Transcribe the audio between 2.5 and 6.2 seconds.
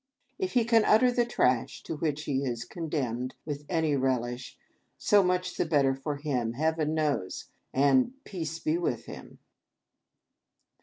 condemned, with any relish, so much the better for